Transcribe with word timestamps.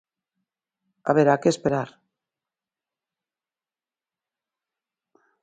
Haberá 1.07 1.35
que 1.41 1.49
esperar. 1.51 1.89